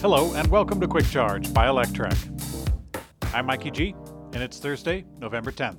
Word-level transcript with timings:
Hello, 0.00 0.32
and 0.32 0.48
welcome 0.50 0.80
to 0.80 0.88
Quick 0.88 1.04
Charge 1.04 1.52
by 1.52 1.66
Electrek. 1.66 2.16
I'm 3.34 3.44
Mikey 3.44 3.70
G, 3.70 3.94
and 4.32 4.42
it's 4.42 4.58
Thursday, 4.58 5.04
November 5.18 5.52
10th. 5.52 5.76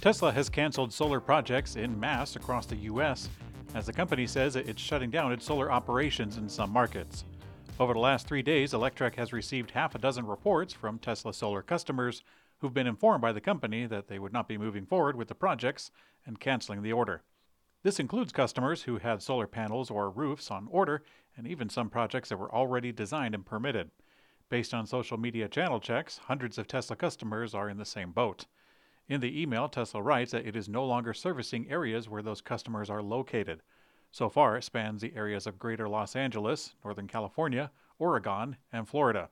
Tesla 0.00 0.32
has 0.32 0.48
canceled 0.48 0.90
solar 0.90 1.20
projects 1.20 1.76
in 1.76 2.00
mass 2.00 2.36
across 2.36 2.64
the 2.64 2.76
U.S. 2.76 3.28
as 3.74 3.84
the 3.84 3.92
company 3.92 4.26
says 4.26 4.56
it's 4.56 4.80
shutting 4.80 5.10
down 5.10 5.32
its 5.32 5.44
solar 5.44 5.70
operations 5.70 6.38
in 6.38 6.48
some 6.48 6.70
markets. 6.70 7.26
Over 7.78 7.92
the 7.92 7.98
last 7.98 8.26
three 8.26 8.40
days, 8.40 8.72
Electrek 8.72 9.16
has 9.16 9.34
received 9.34 9.72
half 9.72 9.94
a 9.94 9.98
dozen 9.98 10.26
reports 10.26 10.72
from 10.72 10.98
Tesla 10.98 11.34
solar 11.34 11.60
customers 11.60 12.22
who've 12.60 12.72
been 12.72 12.86
informed 12.86 13.20
by 13.20 13.32
the 13.32 13.40
company 13.42 13.84
that 13.84 14.08
they 14.08 14.18
would 14.18 14.32
not 14.32 14.48
be 14.48 14.56
moving 14.56 14.86
forward 14.86 15.14
with 15.14 15.28
the 15.28 15.34
projects 15.34 15.90
and 16.24 16.40
canceling 16.40 16.82
the 16.82 16.94
order. 16.94 17.22
This 17.82 18.00
includes 18.00 18.32
customers 18.32 18.84
who 18.84 18.96
had 18.96 19.22
solar 19.22 19.46
panels 19.46 19.90
or 19.90 20.08
roofs 20.10 20.50
on 20.50 20.68
order, 20.70 21.04
and 21.36 21.46
even 21.46 21.68
some 21.68 21.90
projects 21.90 22.28
that 22.28 22.38
were 22.38 22.54
already 22.54 22.92
designed 22.92 23.34
and 23.34 23.44
permitted. 23.44 23.90
Based 24.48 24.72
on 24.72 24.86
social 24.86 25.18
media 25.18 25.48
channel 25.48 25.80
checks, 25.80 26.18
hundreds 26.18 26.56
of 26.56 26.68
Tesla 26.68 26.96
customers 26.96 27.54
are 27.54 27.68
in 27.68 27.78
the 27.78 27.84
same 27.84 28.12
boat. 28.12 28.46
In 29.08 29.20
the 29.20 29.40
email, 29.40 29.68
Tesla 29.68 30.02
writes 30.02 30.32
that 30.32 30.46
it 30.46 30.56
is 30.56 30.68
no 30.68 30.84
longer 30.84 31.12
servicing 31.12 31.70
areas 31.70 32.08
where 32.08 32.22
those 32.22 32.40
customers 32.40 32.90
are 32.90 33.02
located. 33.02 33.62
So 34.10 34.28
far, 34.28 34.56
it 34.56 34.64
spans 34.64 35.00
the 35.00 35.14
areas 35.14 35.46
of 35.46 35.58
Greater 35.58 35.88
Los 35.88 36.16
Angeles, 36.16 36.74
Northern 36.84 37.06
California, 37.06 37.70
Oregon, 37.98 38.56
and 38.72 38.88
Florida. 38.88 39.30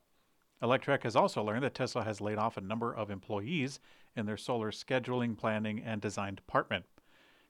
Electrek 0.62 1.02
has 1.02 1.16
also 1.16 1.42
learned 1.42 1.64
that 1.64 1.74
Tesla 1.74 2.04
has 2.04 2.20
laid 2.20 2.38
off 2.38 2.56
a 2.56 2.60
number 2.60 2.92
of 2.92 3.10
employees 3.10 3.80
in 4.16 4.26
their 4.26 4.36
solar 4.36 4.70
scheduling, 4.70 5.36
planning, 5.36 5.80
and 5.80 6.00
design 6.00 6.34
department. 6.34 6.84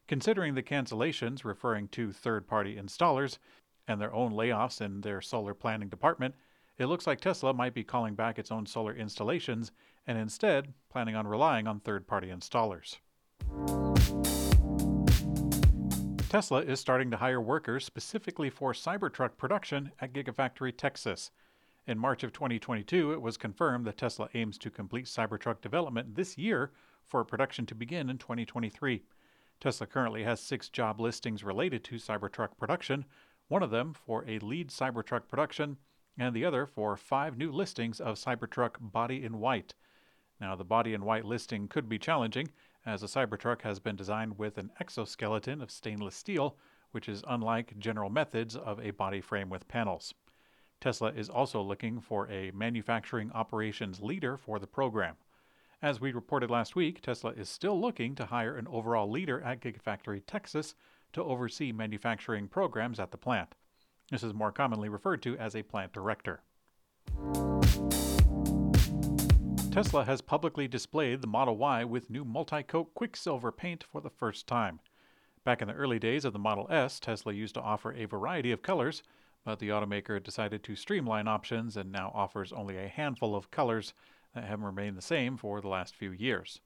Considering 0.07 0.55
the 0.55 0.63
cancellations 0.63 1.45
referring 1.45 1.89
to 1.89 2.13
third 2.13 2.47
party 2.47 2.77
installers 2.77 3.39
and 3.89 4.01
their 4.01 4.15
own 4.15 4.33
layoffs 4.33 4.81
in 4.81 5.01
their 5.01 5.21
solar 5.21 5.55
planning 5.55 5.89
department, 5.89 6.35
it 6.79 6.87
looks 6.87 7.07
like 7.07 7.21
Tesla 7.21 7.55
might 7.55 7.75
be 7.75 7.85
calling 7.85 8.15
back 8.15 8.39
its 8.39 8.51
own 8.51 8.67
solar 8.67 8.95
installations 8.95 9.71
and 10.07 10.19
instead 10.19 10.75
planning 10.91 11.15
on 11.15 11.27
relying 11.27 11.67
on 11.67 11.81
third 11.81 12.07
party 12.07 12.29
installers. 12.29 12.97
Tesla 16.29 16.63
is 16.63 16.81
starting 16.81 17.13
to 17.13 17.17
hire 17.17 17.41
workers 17.41 17.85
specifically 17.85 18.51
for 18.51 18.73
Cybertruck 18.73 19.37
production 19.37 19.93
at 20.01 20.13
Gigafactory 20.13 20.77
Texas. 20.77 21.31
In 21.87 21.97
March 21.97 22.25
of 22.25 22.33
2022, 22.33 23.13
it 23.13 23.23
was 23.23 23.37
confirmed 23.37 23.87
that 23.87 23.99
Tesla 23.99 24.29
aims 24.35 24.59
to 24.59 24.71
complete 24.71 25.05
Cybertruck 25.05 25.61
development 25.61 26.17
this 26.17 26.37
year 26.37 26.73
for 27.05 27.23
production 27.25 27.67
to 27.67 27.75
begin 27.77 28.11
in 28.11 28.19
2023. 28.19 29.05
Tesla 29.61 29.87
currently 29.87 30.25
has 30.25 30.41
six 30.41 30.69
job 30.69 31.01
listings 31.01 31.45
related 31.45 31.85
to 31.85 31.97
Cybertruck 31.97 32.57
production, 32.59 33.05
one 33.49 33.63
of 33.63 33.71
them 33.71 33.95
for 33.95 34.25
a 34.27 34.39
lead 34.39 34.69
Cybertruck 34.71 35.29
production, 35.29 35.77
and 36.19 36.35
the 36.35 36.45
other 36.45 36.67
for 36.67 36.97
five 36.97 37.37
new 37.37 37.51
listings 37.51 38.01
of 38.01 38.17
Cybertruck 38.17 38.77
Body 38.81 39.25
in 39.25 39.39
White. 39.39 39.75
Now, 40.41 40.57
the 40.57 40.65
Body 40.65 40.95
in 40.95 41.05
White 41.05 41.25
listing 41.25 41.69
could 41.69 41.89
be 41.89 41.99
challenging, 41.99 42.49
as 42.87 43.01
the 43.01 43.07
Cybertruck 43.07 43.63
has 43.63 43.79
been 43.79 43.97
designed 43.97 44.39
with 44.39 44.59
an 44.59 44.71
exoskeleton 44.81 45.61
of 45.61 45.71
stainless 45.71 46.15
steel, 46.15 46.57
which 46.93 47.09
is 47.09 47.25
unlike 47.27 47.79
general 47.79 48.11
methods 48.11 48.57
of 48.57 48.79
a 48.79 48.91
body 48.91 49.21
frame 49.21 49.51
with 49.51 49.69
panels. 49.69 50.15
Tesla 50.81 51.13
is 51.13 51.29
also 51.29 51.63
looking 51.63 52.01
for 52.01 52.31
a 52.31 52.51
manufacturing 52.53 53.33
operations 53.33 54.01
leader 54.01 54.37
for 54.37 54.59
the 54.59 54.67
program. 54.67 55.17
As 55.83 56.01
we 56.01 56.13
reported 56.13 56.51
last 56.51 56.77
week, 56.77 57.01
Tesla 57.01 57.31
is 57.33 57.49
still 57.49 57.81
looking 57.81 58.15
to 58.15 58.27
hire 58.27 58.57
an 58.57 58.69
overall 58.69 59.11
leader 59.11 59.41
at 59.43 59.61
Gigafactory 59.61 60.23
Texas 60.27 60.75
to 61.15 61.25
oversee 61.25 61.73
manufacturing 61.73 62.49
programs 62.49 63.01
at 63.01 63.11
the 63.11 63.17
plant. 63.17 63.55
This 64.11 64.23
is 64.23 64.35
more 64.35 64.53
commonly 64.53 64.89
referred 64.89 65.23
to 65.23 65.37
as 65.39 65.57
a 65.57 65.63
plant 65.63 65.93
director. 65.93 66.43
Tesla 69.73 70.05
has 70.05 70.21
publicly 70.21 70.69
displayed 70.69 71.21
the 71.21 71.27
Model 71.27 71.57
Y 71.57 71.83
with 71.85 72.09
new 72.09 72.25
multi-coat 72.25 72.95
Quicksilver 72.95 73.51
paint 73.51 73.83
for 73.91 74.01
the 74.01 74.11
first 74.11 74.47
time. 74.47 74.79
Back 75.45 75.61
in 75.61 75.69
the 75.69 75.75
early 75.75 75.99
days 75.99 76.25
of 76.25 76.33
the 76.33 76.39
Model 76.39 76.69
S, 76.71 77.01
Tesla 77.01 77.33
used 77.33 77.55
to 77.55 77.61
offer 77.61 77.93
a 77.93 78.05
variety 78.05 78.53
of 78.53 78.63
colors, 78.63 79.03
but 79.45 79.59
the 79.59 79.71
automaker 79.71 80.23
decided 80.23 80.63
to 80.63 80.77
streamline 80.77 81.27
options 81.27 81.77
and 81.77 81.91
now 81.91 82.13
offers 82.15 82.53
only 82.53 82.79
a 82.79 82.89
handful 82.89 83.35
of 83.35 83.51
colors 83.51 83.95
that 84.35 84.45
have 84.45 84.61
remained 84.61 84.97
the 84.97 85.03
same 85.03 85.37
for 85.37 85.61
the 85.61 85.69
last 85.69 85.95
few 85.95 86.13
years. 86.13 86.61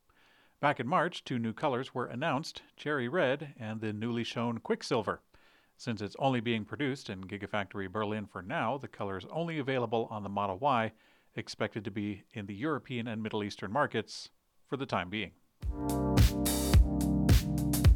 Back 0.60 0.80
in 0.80 0.88
March, 0.88 1.22
two 1.22 1.38
new 1.38 1.52
colors 1.52 1.94
were 1.94 2.06
announced 2.06 2.62
Cherry 2.76 3.06
Red 3.06 3.54
and 3.60 3.80
the 3.80 3.92
newly 3.92 4.24
shown 4.24 4.58
Quicksilver. 4.58 5.20
Since 5.76 6.02
it's 6.02 6.16
only 6.18 6.40
being 6.40 6.64
produced 6.64 7.08
in 7.08 7.22
Gigafactory 7.22 7.88
Berlin 7.88 8.26
for 8.26 8.42
now, 8.42 8.76
the 8.76 8.88
color 8.88 9.16
is 9.16 9.24
only 9.30 9.60
available 9.60 10.08
on 10.10 10.24
the 10.24 10.28
Model 10.28 10.58
Y, 10.58 10.90
expected 11.36 11.84
to 11.84 11.92
be 11.92 12.24
in 12.32 12.46
the 12.46 12.56
European 12.56 13.06
and 13.06 13.22
Middle 13.22 13.44
Eastern 13.44 13.70
markets 13.70 14.30
for 14.66 14.76
the 14.76 14.84
time 14.84 15.08
being. 15.08 15.30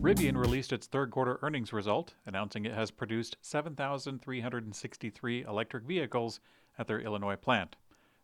Rivian 0.00 0.36
released 0.36 0.72
its 0.72 0.86
third 0.86 1.10
quarter 1.10 1.40
earnings 1.42 1.72
result, 1.72 2.14
announcing 2.26 2.64
it 2.64 2.74
has 2.74 2.92
produced 2.92 3.38
7,363 3.40 5.42
electric 5.42 5.82
vehicles 5.82 6.38
at 6.78 6.86
their 6.86 7.00
Illinois 7.00 7.34
plant. 7.34 7.74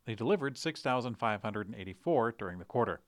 They 0.05 0.15
delivered 0.15 0.57
6,584 0.57 2.35
during 2.39 2.57
the 2.57 2.63
quarter. 2.63 3.01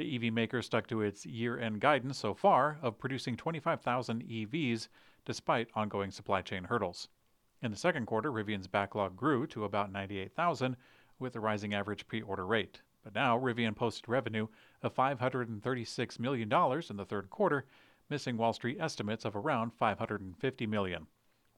The 0.00 0.16
EV 0.16 0.32
maker 0.32 0.62
stuck 0.62 0.86
to 0.86 1.02
its 1.02 1.26
year 1.26 1.58
end 1.58 1.82
guidance 1.82 2.16
so 2.16 2.32
far 2.32 2.78
of 2.80 2.98
producing 2.98 3.36
25,000 3.36 4.22
EVs 4.22 4.88
despite 5.26 5.68
ongoing 5.74 6.10
supply 6.10 6.40
chain 6.40 6.64
hurdles. 6.64 7.08
In 7.60 7.70
the 7.70 7.76
second 7.76 8.06
quarter, 8.06 8.32
Rivian's 8.32 8.66
backlog 8.66 9.14
grew 9.14 9.46
to 9.48 9.64
about 9.64 9.92
98,000 9.92 10.78
with 11.18 11.36
a 11.36 11.40
rising 11.40 11.74
average 11.74 12.08
pre 12.08 12.22
order 12.22 12.46
rate. 12.46 12.80
But 13.04 13.14
now, 13.14 13.38
Rivian 13.38 13.76
posted 13.76 14.08
revenue 14.08 14.48
of 14.80 14.94
$536 14.94 16.18
million 16.18 16.50
in 16.50 16.96
the 16.96 17.04
third 17.04 17.28
quarter, 17.28 17.66
missing 18.08 18.38
Wall 18.38 18.54
Street 18.54 18.78
estimates 18.80 19.26
of 19.26 19.36
around 19.36 19.74
550 19.74 20.66
million. 20.66 21.08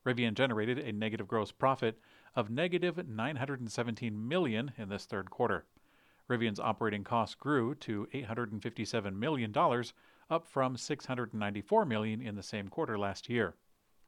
Rivian 0.04 0.34
generated 0.34 0.80
a 0.80 0.90
negative 0.90 1.28
gross 1.28 1.52
profit 1.52 2.00
of 2.34 2.50
negative 2.50 2.96
$917 2.96 4.12
million 4.12 4.72
in 4.76 4.88
this 4.88 5.04
third 5.04 5.30
quarter. 5.30 5.64
Rivian's 6.28 6.60
operating 6.60 7.04
costs 7.04 7.34
grew 7.34 7.74
to 7.76 8.08
857 8.12 9.18
million 9.18 9.52
dollars, 9.52 9.92
up 10.30 10.46
from 10.46 10.76
694 10.76 11.84
million 11.84 12.22
in 12.22 12.36
the 12.36 12.42
same 12.42 12.68
quarter 12.68 12.98
last 12.98 13.28
year. 13.28 13.54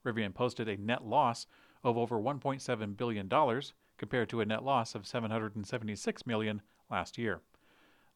Rivian 0.05 0.35
posted 0.35 0.69
a 0.69 0.77
net 0.77 1.05
loss 1.05 1.47
of 1.83 1.99
over 1.99 2.19
1.7 2.19 2.97
billion 2.97 3.29
dollars 3.29 3.75
compared 3.99 4.29
to 4.29 4.41
a 4.41 4.47
net 4.47 4.65
loss 4.65 4.95
of 4.95 5.07
776 5.07 6.27
million 6.27 6.63
last 6.91 7.19
year. 7.19 7.41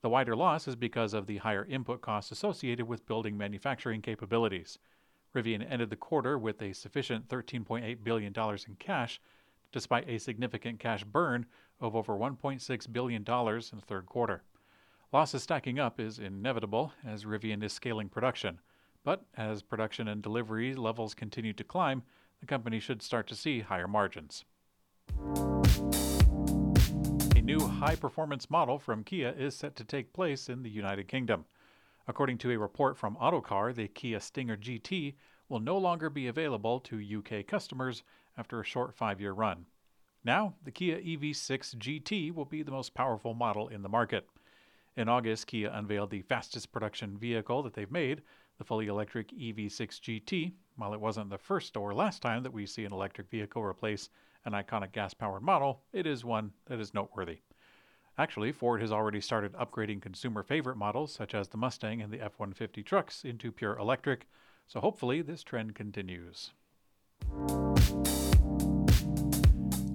The 0.01 0.09
wider 0.09 0.37
loss 0.37 0.69
is 0.69 0.77
because 0.77 1.13
of 1.13 1.27
the 1.27 1.39
higher 1.39 1.65
input 1.65 2.01
costs 2.01 2.31
associated 2.31 2.87
with 2.87 3.07
building 3.07 3.37
manufacturing 3.37 4.01
capabilities. 4.01 4.79
Rivian 5.35 5.67
ended 5.69 5.91
the 5.91 5.97
quarter 5.97 6.39
with 6.39 6.63
a 6.63 6.73
sufficient 6.73 7.29
$13.8 7.29 8.05
billion 8.05 8.33
in 8.37 8.77
cash 8.79 9.21
despite 9.73 10.09
a 10.09 10.19
significant 10.19 10.79
cash 10.79 11.05
burn 11.05 11.47
of 11.81 11.95
over 11.95 12.15
$1.6 12.15 12.93
billion 12.93 13.23
in 13.23 13.25
the 13.27 13.87
third 13.87 14.07
quarter. 14.07 14.43
Losses 15.13 15.43
stacking 15.43 15.79
up 15.79 15.99
is 15.99 16.19
inevitable 16.19 16.93
as 17.07 17.25
Rivian 17.25 17.63
is 17.63 17.73
scaling 17.73 18.09
production, 18.09 18.61
but 19.05 19.25
as 19.37 19.63
production 19.63 20.09
and 20.09 20.23
delivery 20.23 20.75
levels 20.75 21.15
continue 21.15 21.53
to 21.55 21.65
climb, 21.65 22.03
the 22.41 22.47
company 22.47 22.79
should 22.79 23.03
start 23.03 23.27
to 23.29 23.35
see 23.35 23.61
higher 23.61 23.89
margins. 23.89 24.45
A 27.35 27.41
new 27.41 27.61
high 27.61 27.97
performance 27.97 28.51
model 28.51 28.79
from 28.79 29.03
Kia 29.03 29.35
is 29.39 29.57
set 29.57 29.77
to 29.77 29.85
take 29.85 30.13
place 30.13 30.49
in 30.49 30.63
the 30.63 30.71
United 30.71 31.09
Kingdom. 31.09 31.47
According 32.07 32.39
to 32.39 32.51
a 32.51 32.59
report 32.59 32.97
from 32.97 33.17
Autocar, 33.17 33.73
the 33.73 33.89
Kia 33.89 34.21
Stinger 34.21 34.57
GT 34.57 35.15
will 35.49 35.61
no 35.61 35.79
longer 35.79 36.11
be 36.11 36.27
available 36.27 36.81
to 36.81 37.19
UK 37.19 37.47
customers 37.47 38.03
after 38.39 38.61
a 38.61 38.65
short 38.65 38.95
five 38.95 39.21
year 39.21 39.33
run. 39.33 39.67
Now, 40.25 40.55
the 40.65 40.71
Kia 40.71 40.99
EV6 40.99 41.77
GT 41.77 42.35
will 42.35 42.45
be 42.45 42.63
the 42.63 42.71
most 42.71 42.95
powerful 42.95 43.35
model 43.35 43.69
in 43.69 43.83
the 43.83 43.89
market. 43.89 44.29
In 44.97 45.09
August, 45.09 45.47
Kia 45.47 45.71
unveiled 45.71 46.11
the 46.11 46.23
fastest 46.23 46.73
production 46.73 47.19
vehicle 47.19 47.63
that 47.63 47.75
they've 47.75 47.91
made, 47.91 48.23
the 48.59 48.65
fully 48.65 48.89
electric 48.89 49.31
EV6 49.31 50.01
GT. 50.01 50.53
While 50.77 50.93
it 50.93 51.01
wasn't 51.01 51.31
the 51.31 51.39
first 51.39 51.77
or 51.77 51.95
last 51.95 52.21
time 52.21 52.43
that 52.43 52.53
we 52.53 52.67
see 52.67 52.85
an 52.85 52.93
electric 52.93 53.31
vehicle 53.31 53.63
replace 53.63 54.09
an 54.45 54.53
iconic 54.53 54.93
gas 54.93 55.15
powered 55.15 55.43
model, 55.43 55.83
it 55.93 56.07
is 56.07 56.25
one 56.25 56.53
that 56.67 56.81
is 56.81 56.95
noteworthy. 56.95 57.39
Actually, 58.19 58.51
Ford 58.51 58.81
has 58.81 58.91
already 58.91 59.21
started 59.21 59.53
upgrading 59.53 60.03
consumer 60.03 60.43
favorite 60.43 60.77
models 60.77 61.13
such 61.13 61.35
as 61.35 61.49
the 61.49 61.57
Mustang 61.57 62.03
and 62.03 62.13
the 62.13 62.21
F 62.21 62.39
150 62.39 62.83
trucks 62.83 63.25
into 63.25 63.53
pure 63.53 63.79
electric, 63.79 64.27
so 64.67 64.81
hopefully 64.81 65.23
this 65.23 65.45
trend 65.45 65.77
continues. 65.77 66.51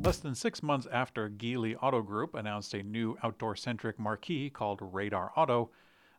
Less 0.04 0.20
than 0.20 0.36
six 0.36 0.62
months 0.62 0.86
after 0.92 1.30
Geely 1.30 1.78
Auto 1.82 2.02
Group 2.02 2.36
announced 2.36 2.74
a 2.74 2.84
new 2.84 3.18
outdoor 3.24 3.56
centric 3.56 3.98
marquee 3.98 4.50
called 4.50 4.82
Radar 4.82 5.32
Auto, 5.38 5.72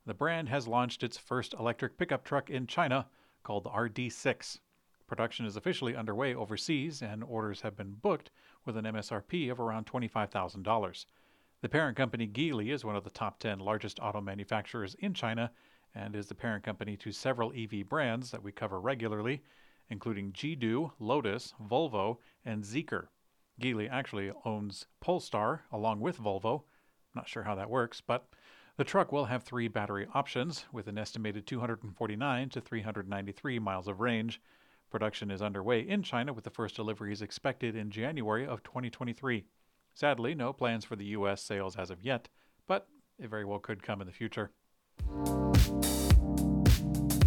the 0.07 0.15
brand 0.15 0.49
has 0.49 0.67
launched 0.67 1.03
its 1.03 1.19
first 1.19 1.53
electric 1.53 1.99
pickup 1.99 2.25
truck 2.25 2.49
in 2.49 2.67
China 2.67 3.07
called 3.43 3.65
the 3.65 3.71
RD6. 3.71 4.61
Production 5.07 5.45
is 5.45 5.57
officially 5.57 5.95
underway 5.95 6.35
overseas, 6.35 7.03
and 7.03 7.23
orders 7.23 7.61
have 7.61 7.77
been 7.77 7.93
booked 7.93 8.31
with 8.65 8.79
an 8.79 8.87
MSRP 8.87 9.51
of 9.51 9.61
around 9.61 9.85
$25,000. 9.85 11.05
The 11.61 11.69
parent 11.69 11.95
company 11.95 12.27
Geely 12.27 12.73
is 12.73 12.87
one 12.87 12.97
of 12.97 13.05
the 13.05 13.11
top 13.11 13.39
10 13.39 13.59
largest 13.59 14.01
auto 14.01 14.23
manufacturers 14.23 14.97
in 15.01 15.13
China 15.13 15.51
and 15.95 16.17
is 16.17 16.29
the 16.29 16.35
parent 16.35 16.65
company 16.65 16.97
to 16.97 17.13
several 17.13 17.53
EV 17.55 17.87
brands 17.87 18.31
that 18.31 18.43
we 18.43 18.51
cover 18.51 18.81
regularly, 18.81 19.43
including 19.91 20.33
Jidu, 20.33 20.93
Lotus, 20.99 21.53
Volvo, 21.63 22.17
and 22.47 22.65
Zeekr. 22.65 23.09
Geely 23.61 23.89
actually 23.91 24.33
owns 24.45 24.87
Polestar 25.01 25.65
along 25.71 26.01
with 26.01 26.19
Volvo. 26.19 26.65
Not 27.15 27.29
sure 27.29 27.45
how 27.45 27.55
that 27.55 27.71
works, 27.71 28.01
but 28.01 28.27
the 28.77 28.85
truck 28.85 29.13
will 29.13 29.27
have 29.27 29.45
three 29.45 29.69
battery 29.69 30.09
options 30.15 30.65
with 30.73 30.89
an 30.89 30.99
estimated 30.99 31.47
249 31.47 32.49
to 32.51 32.61
393 32.61 33.59
miles 33.61 33.87
of 33.87 34.01
range. 34.01 34.41
Production 34.91 35.31
is 35.31 35.43
underway 35.43 35.81
in 35.81 36.03
China 36.03 36.33
with 36.33 36.45
the 36.45 36.51
first 36.51 36.75
deliveries 36.75 37.23
expected 37.23 37.77
in 37.77 37.91
January 37.91 38.47
of 38.47 38.63
2023. 38.65 39.45
Sadly, 39.95 40.35
no 40.35 40.53
plans 40.53 40.85
for 40.85 40.97
the 40.97 41.05
US 41.07 41.41
sales 41.41 41.77
as 41.77 41.91
of 41.91 42.03
yet, 42.03 42.29
but 42.67 42.89
it 43.19 43.31
very 43.31 43.45
well 43.45 43.61
could 43.61 43.83
come 43.83 44.01
in 44.01 44.09
the 44.09 44.13
future. 44.13 44.51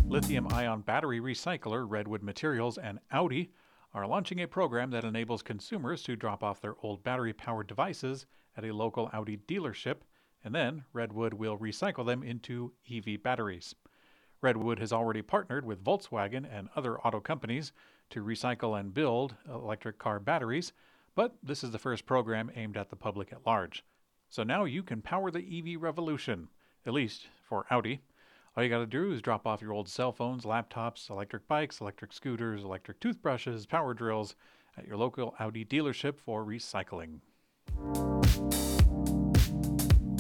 Lithium 0.06 0.48
ion 0.52 0.82
battery 0.82 1.22
recycler 1.22 1.86
Redwood 1.88 2.24
Materials 2.24 2.78
and 2.78 3.00
Audi 3.12 3.52
are 3.94 4.08
launching 4.08 4.42
a 4.42 4.48
program 4.48 4.92
that 4.92 5.04
enables 5.04 5.42
consumers 5.42 6.04
to 6.04 6.16
drop 6.16 6.44
off 6.44 6.62
their 6.62 6.76
old 6.84 7.04
battery 7.04 7.34
powered 7.34 7.68
devices 7.68 8.26
at 8.56 8.66
a 8.66 8.74
local 8.74 9.10
Audi 9.14 9.38
dealership, 9.38 9.98
and 10.44 10.54
then 10.54 10.84
Redwood 10.94 11.34
will 11.34 11.58
recycle 11.58 12.06
them 12.06 12.24
into 12.24 12.74
EV 12.92 13.22
batteries. 13.22 13.76
Redwood 14.42 14.80
has 14.80 14.94
already 14.94 15.22
partnered 15.22 15.66
with 15.66 15.84
Volkswagen 15.84 16.46
and 16.52 16.70
other 16.76 17.00
auto 17.00 17.20
companies 17.20 17.72
to 18.12 18.24
recycle 18.24 18.80
and 18.80 18.94
build 18.94 19.36
electric 19.50 19.98
car 19.98 20.20
batteries, 20.20 20.74
but 21.16 21.36
this 21.42 21.64
is 21.64 21.72
the 21.72 21.80
first 21.80 22.06
program 22.06 22.52
aimed 22.56 22.78
at 22.78 22.90
the 22.90 22.96
public 22.96 23.34
at 23.34 23.46
large. 23.46 23.84
So 24.30 24.44
now 24.44 24.66
you 24.66 24.84
can 24.84 25.02
power 25.02 25.32
the 25.32 25.40
EV 25.40 25.82
revolution, 25.82 26.50
at 26.86 26.94
least 26.94 27.28
for 27.42 27.66
Audi. 27.72 28.02
All 28.58 28.64
you 28.64 28.72
got 28.72 28.80
to 28.80 28.88
do 28.88 29.12
is 29.12 29.22
drop 29.22 29.46
off 29.46 29.62
your 29.62 29.72
old 29.72 29.88
cell 29.88 30.12
phones, 30.12 30.44
laptops, 30.44 31.12
electric 31.12 31.48
bikes, 31.48 31.80
electric 31.80 32.12
scooters, 32.12 32.64
electric 32.64 33.00
toothbrushes, 33.00 33.68
power 33.68 33.94
drills 33.94 34.34
at 34.76 34.88
your 34.88 34.98
local 34.98 35.36
Audi 35.40 35.64
dealership 35.64 36.18
for 36.18 36.44
recycling. 36.44 37.20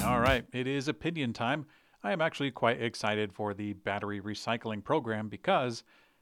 All 0.05 0.19
right, 0.19 0.45
it 0.53 0.67
is 0.67 0.87
opinion 0.87 1.33
time. 1.33 1.65
I 2.03 2.11
am 2.11 2.21
actually 2.21 2.51
quite 2.51 2.79
excited 2.79 3.33
for 3.33 3.55
the 3.55 3.73
battery 3.73 4.21
recycling 4.21 4.83
program 4.83 5.29
because, 5.29 5.81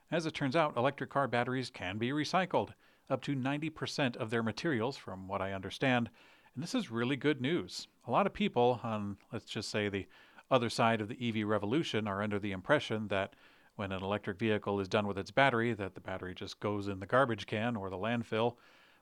as 0.09 0.25
it 0.25 0.33
turns 0.33 0.55
out, 0.55 0.77
electric 0.77 1.09
car 1.09 1.27
batteries 1.27 1.69
can 1.69 1.97
be 1.97 2.11
recycled, 2.11 2.69
up 3.09 3.23
to 3.23 3.35
90% 3.35 4.15
of 4.15 4.29
their 4.29 4.41
materials, 4.41 4.95
from 4.95 5.27
what 5.27 5.41
I 5.41 5.51
understand. 5.51 6.09
And 6.53 6.63
this 6.63 6.75
is 6.75 6.89
really 6.89 7.17
good 7.17 7.41
news. 7.41 7.89
A 8.07 8.11
lot 8.11 8.25
of 8.25 8.33
people 8.33 8.79
on, 8.83 9.17
let's 9.33 9.43
just 9.43 9.69
say, 9.69 9.89
the 9.89 10.05
other 10.51 10.69
side 10.69 11.01
of 11.01 11.07
the 11.07 11.17
EV 11.21 11.47
revolution 11.47 12.07
are 12.07 12.21
under 12.21 12.39
the 12.39 12.51
impression 12.51 13.07
that 13.07 13.35
when 13.75 13.91
an 13.91 14.03
electric 14.03 14.39
vehicle 14.39 14.79
is 14.79 14.87
done 14.87 15.07
with 15.07 15.17
its 15.17 15.31
battery, 15.31 15.73
that 15.73 15.95
the 15.95 16.01
battery 16.01 16.33
just 16.33 16.59
goes 16.59 16.87
in 16.87 16.99
the 16.99 17.05
garbage 17.05 17.45
can 17.45 17.75
or 17.75 17.89
the 17.89 17.97
landfill. 17.97 18.55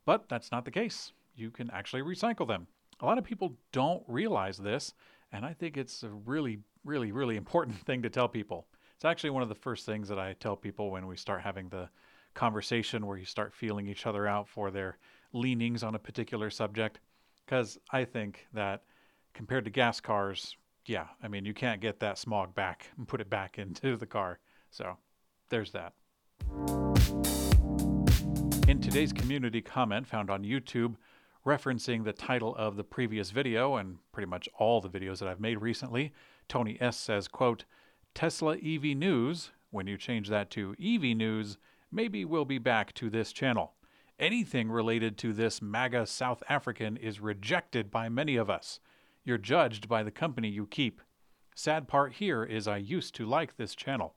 But 0.06 0.28
that's 0.30 0.52
not 0.52 0.66
the 0.66 0.72
case. 0.72 1.14
You 1.36 1.52
can 1.52 1.70
actually 1.72 2.02
recycle 2.02 2.48
them. 2.48 2.68
A 3.00 3.06
lot 3.06 3.18
of 3.18 3.24
people 3.24 3.56
don't 3.72 4.04
realize 4.08 4.58
this, 4.58 4.94
and 5.32 5.46
I 5.46 5.54
think 5.54 5.78
it's 5.78 6.04
a 6.04 6.10
really, 6.10 6.60
really, 6.84 7.12
really 7.12 7.38
important 7.38 7.78
thing 7.86 8.02
to 8.02 8.10
tell 8.10 8.28
people. 8.28 8.68
It's 8.96 9.06
actually 9.06 9.32
one 9.32 9.44
of 9.44 9.50
the 9.50 9.56
first 9.56 9.86
things 9.86 10.08
that 10.10 10.20
I 10.20 10.34
tell 10.34 10.56
people 10.56 10.92
when 10.92 11.08
we 11.08 11.18
start 11.18 11.42
having 11.42 11.70
the 11.70 11.90
conversation 12.34 13.06
where 13.06 13.18
you 13.18 13.26
start 13.26 13.54
feeling 13.54 13.88
each 13.88 14.08
other 14.08 14.28
out 14.28 14.48
for 14.48 14.72
their 14.72 14.98
leanings 15.34 15.84
on 15.84 15.96
a 15.96 16.00
particular 16.00 16.50
subject. 16.50 17.00
Because 17.46 17.78
I 17.92 18.06
think 18.06 18.48
that 18.54 18.84
compared 19.34 19.66
to 19.66 19.72
gas 19.72 20.00
cars, 20.00 20.56
yeah, 20.86 21.08
I 21.22 21.28
mean, 21.28 21.46
you 21.46 21.54
can't 21.54 21.82
get 21.82 22.00
that 22.00 22.18
smog 22.18 22.56
back 22.56 22.90
and 22.98 23.08
put 23.08 23.22
it 23.22 23.30
back 23.30 23.58
into 23.58 23.96
the 23.96 24.06
car. 24.06 24.40
So 24.70 24.98
there's 25.50 25.72
that. 25.72 25.94
In 28.68 28.80
today's 28.82 29.14
community 29.14 29.62
comment 29.62 30.08
found 30.08 30.30
on 30.30 30.44
YouTube, 30.44 30.96
referencing 31.46 32.04
the 32.04 32.14
title 32.14 32.56
of 32.56 32.78
the 32.78 32.84
previous 32.84 33.32
video 33.32 33.76
and 33.76 33.98
pretty 34.12 34.30
much 34.30 34.48
all 34.58 34.80
the 34.80 34.90
videos 34.90 35.20
that 35.20 35.28
I've 35.28 35.40
made 35.40 35.62
recently, 35.62 36.14
Tony 36.48 36.78
S 36.80 36.98
says, 36.98 37.28
quote, 37.28 37.66
Tesla 38.16 38.56
EV 38.56 38.96
News, 38.96 39.52
when 39.72 39.88
you 39.88 39.98
change 39.98 40.30
that 40.30 40.50
to 40.52 40.76
EV 40.82 41.18
News, 41.18 41.58
maybe 41.92 42.24
we'll 42.26 42.46
be 42.46 42.60
back 42.60 42.94
to 42.96 43.10
this 43.10 43.34
channel. 43.34 43.74
Anything 44.20 44.70
related 44.70 45.18
to 45.18 45.34
this 45.34 45.62
MAGA 45.62 46.06
South 46.06 46.44
African 46.48 46.96
is 46.96 47.20
rejected 47.20 47.92
by 47.92 48.08
many 48.08 48.36
of 48.36 48.50
us. 48.50 48.80
You're 49.26 49.38
judged 49.38 49.88
by 49.88 50.04
the 50.04 50.12
company 50.12 50.50
you 50.50 50.66
keep. 50.66 51.00
Sad 51.56 51.88
part 51.88 52.14
here 52.14 52.44
is 52.44 52.68
I 52.68 52.78
used 52.78 53.16
to 53.16 53.26
like 53.26 53.56
this 53.56 53.76
channel. 53.76 54.16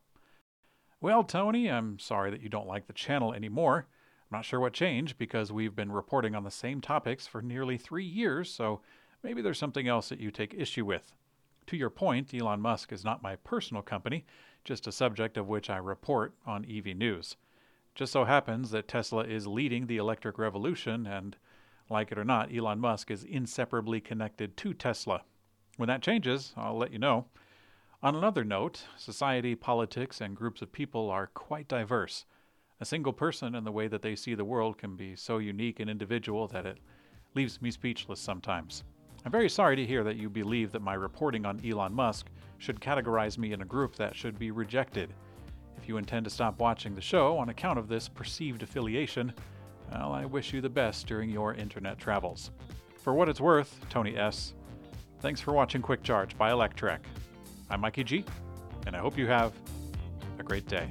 Well, 1.00 1.22
Tony, 1.22 1.70
I'm 1.70 1.98
sorry 1.98 2.30
that 2.30 2.40
you 2.40 2.48
don't 2.48 2.66
like 2.66 2.86
the 2.86 2.92
channel 2.92 3.32
anymore. 3.32 3.86
I'm 4.22 4.38
not 4.38 4.44
sure 4.44 4.58
what 4.58 4.72
changed 4.72 5.18
because 5.18 5.52
we've 5.52 5.76
been 5.76 5.92
reporting 5.92 6.34
on 6.34 6.42
the 6.42 6.50
same 6.50 6.80
topics 6.80 7.26
for 7.26 7.40
nearly 7.40 7.78
three 7.78 8.04
years, 8.04 8.50
so 8.50 8.80
maybe 9.22 9.42
there's 9.42 9.58
something 9.58 9.86
else 9.86 10.08
that 10.08 10.18
you 10.18 10.32
take 10.32 10.54
issue 10.54 10.84
with. 10.84 11.12
To 11.66 11.76
your 11.76 11.90
point, 11.90 12.34
Elon 12.34 12.60
Musk 12.60 12.92
is 12.92 13.04
not 13.04 13.22
my 13.22 13.36
personal 13.36 13.82
company, 13.82 14.24
just 14.64 14.88
a 14.88 14.92
subject 14.92 15.36
of 15.36 15.46
which 15.46 15.70
I 15.70 15.76
report 15.76 16.34
on 16.44 16.66
EV 16.68 16.96
News. 16.96 17.36
Just 17.94 18.12
so 18.12 18.24
happens 18.24 18.70
that 18.72 18.88
Tesla 18.88 19.24
is 19.24 19.46
leading 19.46 19.86
the 19.86 19.98
electric 19.98 20.38
revolution, 20.38 21.06
and 21.06 21.36
like 21.88 22.10
it 22.12 22.18
or 22.18 22.24
not, 22.24 22.54
Elon 22.54 22.80
Musk 22.80 23.10
is 23.10 23.24
inseparably 23.24 24.00
connected 24.00 24.56
to 24.56 24.74
Tesla. 24.74 25.22
When 25.76 25.88
that 25.88 26.02
changes, 26.02 26.52
I'll 26.56 26.76
let 26.76 26.92
you 26.92 26.98
know. 26.98 27.26
On 28.02 28.14
another 28.14 28.44
note, 28.44 28.84
society, 28.96 29.54
politics, 29.54 30.20
and 30.20 30.36
groups 30.36 30.62
of 30.62 30.72
people 30.72 31.10
are 31.10 31.28
quite 31.28 31.68
diverse. 31.68 32.24
A 32.80 32.84
single 32.84 33.12
person 33.12 33.54
and 33.54 33.66
the 33.66 33.72
way 33.72 33.88
that 33.88 34.02
they 34.02 34.16
see 34.16 34.34
the 34.34 34.44
world 34.44 34.78
can 34.78 34.96
be 34.96 35.16
so 35.16 35.38
unique 35.38 35.80
and 35.80 35.88
individual 35.88 36.46
that 36.48 36.66
it 36.66 36.78
leaves 37.34 37.62
me 37.62 37.70
speechless 37.70 38.20
sometimes. 38.20 38.84
I'm 39.24 39.32
very 39.32 39.48
sorry 39.48 39.76
to 39.76 39.86
hear 39.86 40.04
that 40.04 40.16
you 40.16 40.28
believe 40.28 40.72
that 40.72 40.82
my 40.82 40.94
reporting 40.94 41.46
on 41.46 41.60
Elon 41.66 41.94
Musk 41.94 42.28
should 42.58 42.80
categorize 42.80 43.38
me 43.38 43.52
in 43.52 43.62
a 43.62 43.66
group 43.66 43.96
that 43.96 44.14
should 44.14 44.38
be 44.38 44.50
rejected. 44.50 45.12
If 45.76 45.88
you 45.88 45.96
intend 45.96 46.24
to 46.24 46.30
stop 46.30 46.58
watching 46.58 46.94
the 46.94 47.00
show 47.00 47.36
on 47.38 47.48
account 47.48 47.78
of 47.78 47.88
this 47.88 48.08
perceived 48.08 48.62
affiliation, 48.62 49.32
well, 49.90 50.12
I 50.12 50.24
wish 50.24 50.52
you 50.52 50.60
the 50.60 50.68
best 50.68 51.06
during 51.06 51.30
your 51.30 51.54
internet 51.54 51.98
travels. 51.98 52.50
For 53.02 53.14
what 53.14 53.28
it's 53.28 53.40
worth, 53.40 53.78
Tony 53.88 54.16
S., 54.16 54.54
thanks 55.20 55.40
for 55.40 55.52
watching 55.52 55.82
Quick 55.82 56.02
Charge 56.02 56.36
by 56.36 56.50
Electrek. 56.50 56.98
I'm 57.70 57.80
Mikey 57.80 58.04
G, 58.04 58.24
and 58.86 58.96
I 58.96 58.98
hope 58.98 59.16
you 59.16 59.26
have 59.26 59.52
a 60.38 60.42
great 60.42 60.66
day. 60.66 60.90